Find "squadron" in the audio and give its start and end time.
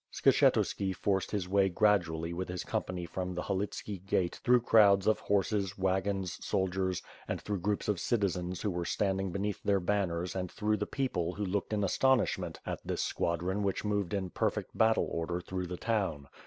13.03-13.61